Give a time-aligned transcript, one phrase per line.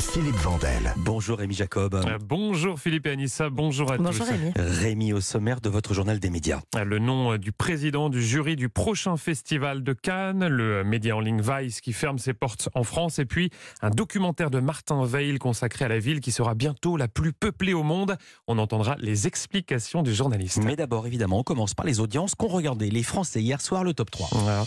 [0.00, 0.94] Philippe Vandel.
[0.96, 1.94] Bonjour Rémi Jacob.
[1.94, 4.32] Euh, Bonjour Philippe et Anissa, bonjour à Bonjour tous.
[4.32, 4.52] Rémi.
[4.56, 6.60] Rémi au sommaire de votre journal des médias.
[6.84, 11.20] Le nom euh, du président du jury du prochain festival de Cannes, le média en
[11.20, 13.50] ligne Vice qui ferme ses portes en France, et puis
[13.82, 17.74] un documentaire de Martin Veil consacré à la ville qui sera bientôt la plus peuplée
[17.74, 18.16] au monde.
[18.46, 20.62] On entendra les explications du journaliste.
[20.64, 23.94] Mais d'abord, évidemment, on commence par les audiences qu'ont regardé les Français hier soir le
[23.94, 24.28] top 3.
[24.32, 24.64] Voilà.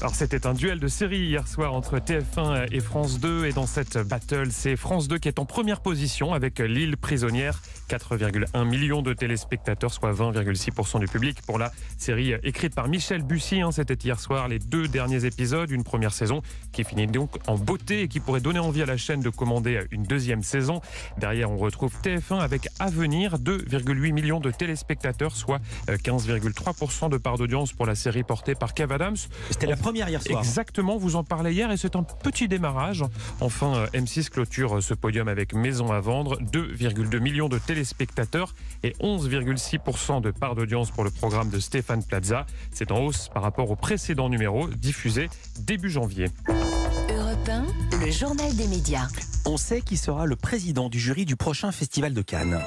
[0.00, 3.66] Alors c'était un duel de série hier soir entre TF1 et France 2 et dans
[3.66, 9.02] cette battle c'est France 2 qui est en première position avec L'île prisonnière, 4,1 millions
[9.02, 13.60] de téléspectateurs soit 20,6% du public pour la série écrite par Michel Bussy.
[13.60, 13.70] hein.
[13.72, 18.02] C'était hier soir les deux derniers épisodes, une première saison qui finit donc en beauté
[18.02, 20.80] et qui pourrait donner envie à la chaîne de commander une deuxième saison.
[21.18, 27.38] Derrière on retrouve TF1 avec Avenir, 2,8 millions de téléspectateurs soit euh, 15,3% de part
[27.38, 29.16] d'audience pour la série portée par Kev Adams.
[29.50, 30.40] C'était la première hier soir.
[30.40, 33.04] Exactement, vous en parlez hier et c'est un petit démarrage.
[33.40, 38.90] Enfin, euh, M6 clôture ce podium avec Maison à vendre, 2,2 millions de téléspectateurs et
[39.00, 42.44] 11,6% de part d'audience pour le programme de Stéphane Plaza.
[42.72, 45.28] C'est en hausse par rapport au précédent numéro diffusé
[45.60, 46.26] début janvier.
[46.48, 49.06] Europe 1, le journal des médias.
[49.46, 52.60] On sait qui sera le président du jury du prochain festival de Cannes.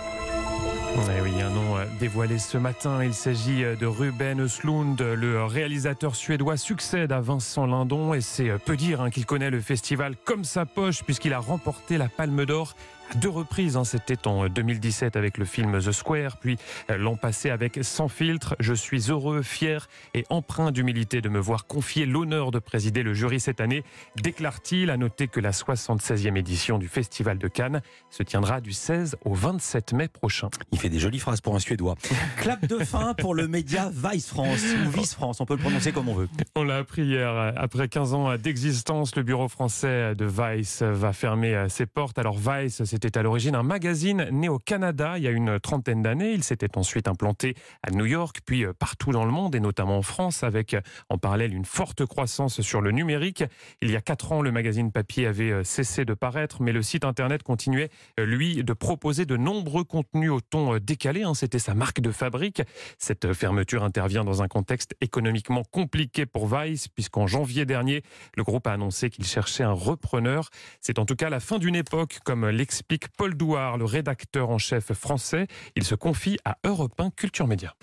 [0.95, 1.60] Eh oui, un nom
[1.99, 3.03] dévoilé ce matin.
[3.03, 4.99] Il s'agit euh, de Ruben Östlund.
[5.01, 9.49] Le réalisateur suédois succède à Vincent Lindon et c'est euh, peu dire hein, qu'il connaît
[9.49, 12.75] le festival comme sa poche puisqu'il a remporté la Palme d'Or
[13.15, 13.77] deux reprises.
[13.77, 13.83] hein.
[13.83, 16.57] C'était en 2017 avec le film The Square, puis
[16.89, 18.55] euh, l'an passé avec Sans filtre.
[18.59, 23.13] Je suis heureux, fier et empreint d'humilité de me voir confier l'honneur de présider le
[23.13, 23.83] jury cette année,
[24.21, 24.89] déclare-t-il.
[24.89, 29.33] À noter que la 76e édition du Festival de Cannes se tiendra du 16 au
[29.33, 30.49] 27 mai prochain.
[30.71, 31.95] Il fait des jolies phrases pour un Suédois.
[32.37, 35.91] Clap de fin pour le média Vice France ou Vice France, on peut le prononcer
[35.91, 36.29] comme on veut.
[36.55, 37.53] On l'a appris hier.
[37.57, 42.17] Après 15 ans d'existence, le bureau français de Vice va fermer ses portes.
[42.19, 46.03] Alors Vice, c'était à l'origine un magazine né au Canada il y a une trentaine
[46.03, 46.33] d'années.
[46.33, 50.01] Il s'était ensuite implanté à New York, puis partout dans le monde et notamment en
[50.03, 50.75] France avec
[51.09, 53.43] en parallèle une forte croissance sur le numérique.
[53.81, 57.03] Il y a quatre ans, le magazine papier avait cessé de paraître, mais le site
[57.03, 57.89] internet continuait,
[58.19, 61.23] lui, de proposer de nombreux contenus au ton décalé.
[61.23, 61.33] hein.
[61.33, 62.61] C'était sa marque de fabrique.
[62.99, 68.03] Cette fermeture intervient dans un contexte économiquement compliqué pour Vice, puisqu'en janvier dernier,
[68.37, 70.49] le groupe a annoncé qu'il cherchait un repreneur.
[70.81, 74.57] C'est en tout cas la fin d'une époque, comme l'explique Paul Douard, le rédacteur en
[74.57, 75.47] chef français.
[75.75, 77.73] Il se confie à Europe 1 Culture Média.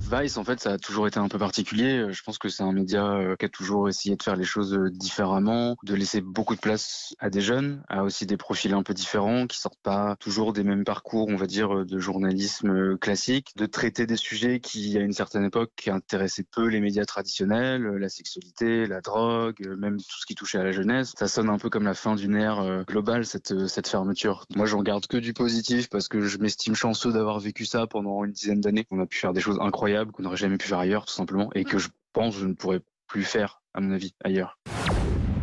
[0.00, 1.98] Vice, en fait, ça a toujours été un peu particulier.
[1.98, 4.44] Euh, Je pense que c'est un média euh, qui a toujours essayé de faire les
[4.44, 8.72] choses euh, différemment, de laisser beaucoup de place à des jeunes, à aussi des profils
[8.72, 12.96] un peu différents, qui sortent pas toujours des mêmes parcours, on va dire, de journalisme
[12.98, 17.82] classique, de traiter des sujets qui, à une certaine époque, intéressaient peu les médias traditionnels,
[17.82, 21.12] la sexualité, la drogue, même tout ce qui touchait à la jeunesse.
[21.18, 24.46] Ça sonne un peu comme la fin d'une ère globale, cette, fermeture.
[24.56, 28.24] Moi, j'en garde que du positif parce que je m'estime chanceux d'avoir vécu ça pendant
[28.24, 28.86] une dizaine d'années.
[28.90, 31.50] On a pu faire des choses incroyables qu'on n'aurait jamais pu faire ailleurs, tout simplement,
[31.54, 34.58] et que je pense je ne pourrais plus faire, à mon avis, ailleurs.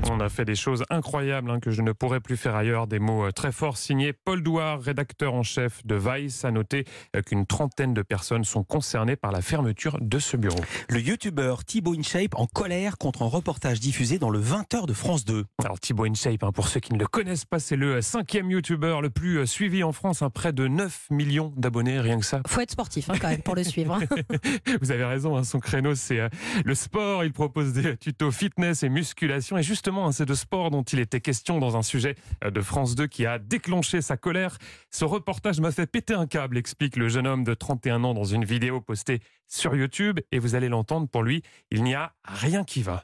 [0.09, 2.87] On a fait des choses incroyables hein, que je ne pourrais plus faire ailleurs.
[2.87, 6.45] Des mots euh, très forts signés Paul Douard, rédacteur en chef de Vice.
[6.45, 6.85] A noter
[7.15, 10.59] euh, qu'une trentaine de personnes sont concernées par la fermeture de ce bureau.
[10.89, 15.25] Le youtubeur Thibaut InShape en colère contre un reportage diffusé dans le 20h de France
[15.25, 15.45] 2.
[15.63, 19.01] Alors Thibaut InShape, hein, pour ceux qui ne le connaissent pas, c'est le cinquième youtubeur
[19.01, 20.21] le plus euh, suivi en France.
[20.21, 22.41] hein, près de 9 millions d'abonnés, rien que ça.
[22.47, 23.93] Faut être sportif hein, quand même pour le suivre.
[23.93, 23.99] hein.
[24.81, 26.29] Vous avez raison, hein, son créneau c'est euh,
[26.63, 27.23] le sport.
[27.23, 29.57] Il propose des tutos fitness et musculation.
[29.57, 32.61] Et justement, hein, c'est de sport dont il était question dans un sujet euh, de
[32.61, 34.57] France 2 qui a déclenché sa colère.
[34.91, 38.23] Ce reportage m'a fait péter un câble, explique le jeune homme de 31 ans dans
[38.23, 40.19] une vidéo postée sur YouTube.
[40.31, 41.41] Et vous allez l'entendre, pour lui,
[41.71, 43.03] il n'y a rien qui va.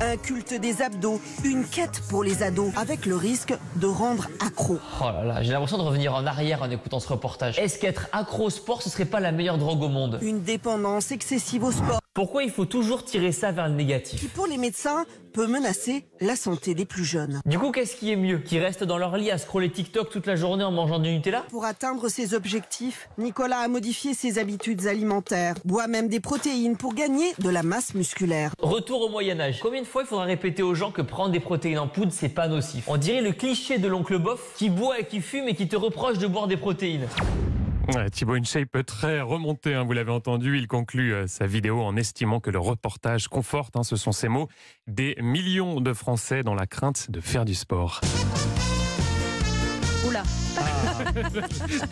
[0.00, 4.78] Un culte des abdos, une quête pour les ados, avec le risque de rendre accro.
[5.00, 7.58] Oh là là, j'ai l'impression de revenir en arrière en écoutant ce reportage.
[7.58, 10.18] Est-ce qu'être accro au sport, ce serait pas la meilleure drogue au monde?
[10.20, 14.32] Une dépendance excessive au sport Pourquoi il faut toujours tirer ça vers le qui, négatif
[14.34, 17.40] pour les médecins, peut menacer la santé des plus jeunes.
[17.44, 20.26] Du coup, qu'est-ce qui est mieux Qui restent dans leur lit à scroller TikTok toute
[20.26, 21.44] la journée en mangeant du Nutella?
[21.50, 26.94] Pour atteindre ses objectifs, Nicolas a modifié ses habitudes alimentaires, boit même des protéines pour
[26.94, 28.52] gagner de la masse musculaire.
[28.60, 29.58] Retour au Moyen-Âge.
[29.60, 32.28] Combien de fois il faudra répéter aux gens que prendre des protéines en poudre, c'est
[32.28, 32.84] pas nocif?
[32.86, 35.74] On dirait le cliché de l'oncle bof qui boit et qui fume et qui te
[35.74, 37.08] reproche de boire des protéines.
[38.12, 40.58] Thibaut InShape très remonté, hein, vous l'avez entendu.
[40.58, 44.28] Il conclut euh, sa vidéo en estimant que le reportage conforte, hein, ce sont ses
[44.28, 44.48] mots,
[44.86, 48.00] des millions de Français dans la crainte de faire du sport.
[50.14, 50.22] Oula,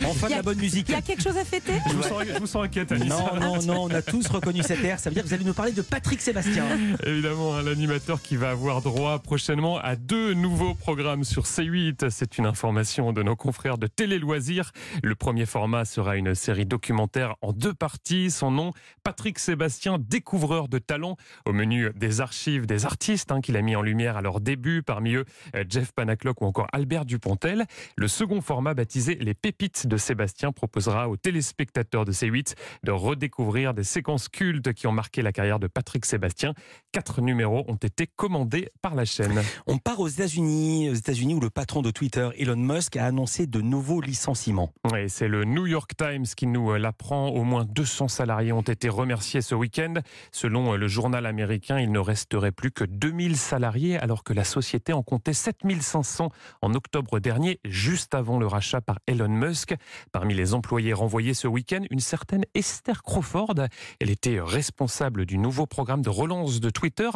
[0.05, 0.87] Enfin de la bonne musique.
[0.89, 3.15] il y a quelque chose à fêter Je vous, sens, je vous sens inquiète, Anissa.
[3.15, 4.99] Non, non, non, on a tous reconnu cet air.
[4.99, 6.65] Ça veut dire que vous allez nous parler de Patrick Sébastien.
[7.05, 12.09] Évidemment, hein, l'animateur qui va avoir droit prochainement à deux nouveaux programmes sur C8.
[12.09, 14.71] C'est une information de nos confrères de Télé Loisirs.
[15.01, 18.31] Le premier format sera une série documentaire en deux parties.
[18.31, 18.71] Son nom,
[19.03, 21.17] Patrick Sébastien, découvreur de talent.
[21.45, 24.83] Au menu des archives des artistes hein, qu'il a mis en lumière à leur début.
[24.83, 25.25] Parmi eux,
[25.55, 27.65] euh, Jeff Panaclock ou encore Albert Dupontel.
[27.97, 33.73] Le second format, baptisé Les Pépites de Sébastien, proposera aux téléspectateurs de C8 de redécouvrir
[33.73, 36.53] des séquences cultes qui ont marqué la carrière de Patrick Sébastien.
[36.91, 39.41] Quatre numéros ont été commandés par la chaîne.
[39.65, 43.47] On part aux États-Unis, aux États-Unis où le patron de Twitter, Elon Musk, a annoncé
[43.47, 44.71] de nouveaux licenciements.
[45.07, 47.29] C'est le New York Times qui nous euh, l'apprend.
[47.29, 49.95] Au moins 200 salariés ont été remerciés ce week-end.
[50.31, 54.43] Selon euh, le journal américain, il ne resterait plus que 2000 salariés alors que la
[54.43, 56.29] société en comptait 7500
[56.61, 59.75] en octobre dernier, juste avant le rachat par Elon Musk.
[60.11, 63.55] Parmi les employés renvoyés ce week-end, une certaine Esther Crawford.
[63.99, 67.09] Elle était responsable du nouveau programme de relance de Twitter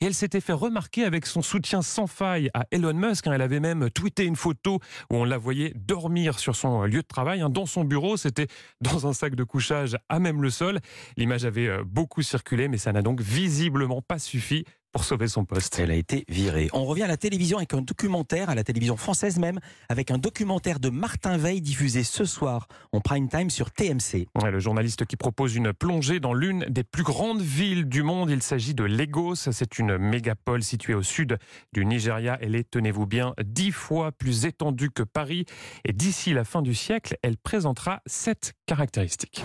[0.00, 3.26] et elle s'était fait remarquer avec son soutien sans faille à Elon Musk.
[3.26, 3.32] hein.
[3.34, 7.06] Elle avait même tweeté une photo où on la voyait dormir sur son lieu de
[7.06, 8.16] travail, hein, dans son bureau.
[8.16, 8.46] C'était
[8.80, 10.80] dans un sac de couchage à même le sol.
[11.16, 15.44] L'image avait euh, beaucoup circulé, mais ça n'a donc visiblement pas suffi pour sauver son
[15.44, 15.78] poste.
[15.78, 16.68] Elle a été virée.
[16.72, 20.18] On revient à la télévision avec un documentaire, à la télévision française même, avec un
[20.18, 24.26] documentaire de Martin Veil diffusé ce soir en prime time sur TMC.
[24.40, 28.30] Ouais, le journaliste qui propose une plongée dans l'une des plus grandes villes du monde.
[28.30, 29.36] Il s'agit de Lagos.
[29.36, 31.38] C'est une mégapole située au sud
[31.72, 32.38] du Nigeria.
[32.40, 35.44] Elle est, tenez-vous bien, dix fois plus étendue que Paris.
[35.84, 39.44] Et d'ici la fin du siècle, elle présentera sept caractéristiques.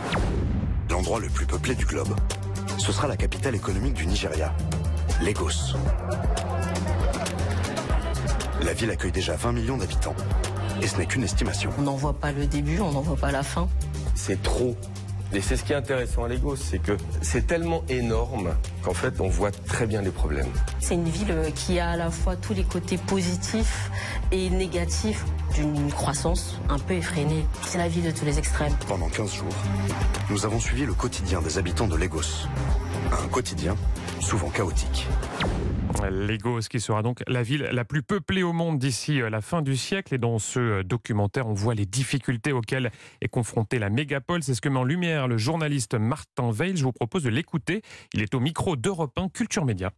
[0.89, 2.15] L'endroit le plus peuplé du globe,
[2.77, 4.55] ce sera la capitale économique du Nigeria,
[5.21, 5.75] Lagos.
[8.61, 10.15] La ville accueille déjà 20 millions d'habitants.
[10.81, 11.71] Et ce n'est qu'une estimation.
[11.79, 13.67] On n'en voit pas le début, on n'en voit pas la fin.
[14.15, 14.75] c'est trop.
[15.33, 19.19] Et c'est ce qui est intéressant à Lagos, c'est que c'est tellement énorme qu'en fait
[19.19, 20.47] on voit très bien les problèmes.
[20.79, 23.89] C'est une ville qui a à la fois tous les côtés positifs
[24.31, 25.25] et négatifs
[25.55, 27.45] d'une croissance un peu effrénée.
[27.63, 28.73] C'est la ville de tous les extrêmes.
[28.87, 29.55] Pendant 15 jours,
[30.29, 32.47] nous avons suivi le quotidien des habitants de Lagos.
[33.11, 33.75] Un quotidien
[34.19, 35.07] souvent chaotique.
[36.09, 39.61] Lagos, qui sera donc la ville la plus peuplée au monde d'ici euh, la fin
[39.61, 40.13] du siècle.
[40.13, 42.91] Et dans ce euh, documentaire, on voit les difficultés auxquelles
[43.21, 44.43] est confrontée la mégapole.
[44.43, 46.75] C'est ce que met en lumière le journaliste Martin Veil.
[46.75, 47.81] Je vous propose de l'écouter.
[48.13, 49.91] Il est au micro d'Europe 1 Culture Média.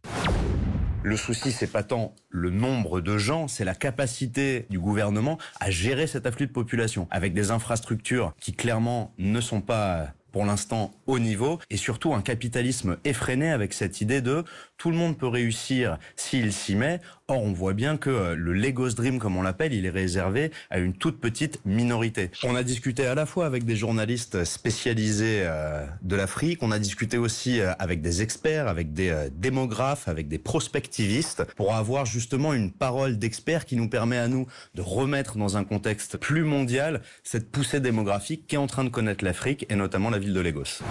[1.04, 5.70] Le souci, c'est pas tant le nombre de gens, c'est la capacité du gouvernement à
[5.70, 10.92] gérer cet afflux de population avec des infrastructures qui clairement ne sont pas pour l'instant
[11.08, 14.44] au niveau et surtout un capitalisme effréné avec cette idée de
[14.76, 17.00] tout le monde peut réussir s'il s'y met.
[17.30, 20.50] Or, on voit bien que euh, le Lagos Dream, comme on l'appelle, il est réservé
[20.70, 22.30] à une toute petite minorité.
[22.44, 26.78] On a discuté à la fois avec des journalistes spécialisés euh, de l'Afrique, on a
[26.78, 32.54] discuté aussi euh, avec des experts, avec des démographes, avec des prospectivistes, pour avoir justement
[32.54, 37.02] une parole d'expert qui nous permet à nous de remettre dans un contexte plus mondial
[37.24, 40.40] cette poussée démographique qui est en train de connaître l'Afrique et notamment la ville de
[40.40, 40.82] Lagos.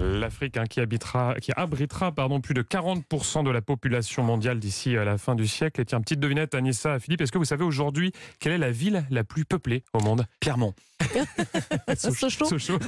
[0.00, 4.96] L'Afrique hein, qui, habitera, qui abritera pardon, plus de 40% de la population mondiale d'ici
[4.96, 5.80] à la fin du siècle.
[5.80, 9.04] Et tiens, petite devinette, Anissa, Philippe, est-ce que vous savez aujourd'hui quelle est la ville
[9.10, 10.26] la plus peuplée au monde?
[10.40, 10.74] Clermont.
[11.96, 12.44] Sochaux.
[12.46, 12.78] Sochaux.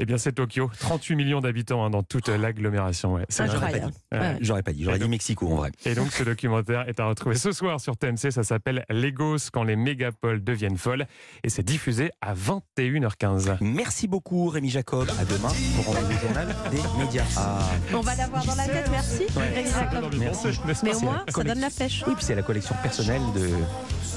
[0.00, 0.70] Eh bien, c'est Tokyo.
[0.78, 3.14] 38 millions d'habitants hein, dans toute l'agglomération.
[3.14, 3.94] Ouais, c'est J'aurais pas dit.
[4.12, 4.36] Ouais.
[4.40, 4.84] J'aurais pas dit.
[4.84, 5.72] J'aurais dit Mexico en vrai.
[5.84, 8.30] Et donc, ce documentaire est à retrouver ce soir sur TMC.
[8.30, 11.06] Ça s'appelle Lagos quand les mégapoles deviennent folles.
[11.42, 13.56] Et c'est diffusé à 21h15.
[13.60, 15.08] Merci beaucoup Rémi Jacob.
[15.20, 17.24] À demain pour un nouveau journal des médias.
[17.36, 17.58] Ah,
[17.92, 19.22] On va l'avoir dans la tête, merci.
[19.36, 20.14] Rémi Jacob.
[20.18, 20.46] merci.
[20.64, 22.04] Mais au C'est moins, ça donne la collection- pêche.
[22.06, 23.48] Oui, puis c'est la collection personnelle de,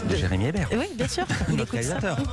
[0.09, 1.25] de Jérémy Hébert, Oui, bien sûr.
[1.49, 1.97] Il notre écoute ça.
[1.99, 2.27] réalisateur.